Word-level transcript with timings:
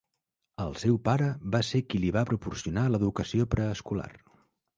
El 0.63 0.71
seu 0.83 0.95
pare 1.07 1.27
va 1.55 1.61
ser 1.67 1.81
qui 1.89 2.01
li 2.05 2.09
va 2.15 2.25
proporcionar 2.31 2.87
l'educació 2.95 3.49
preescolar. 3.53 4.11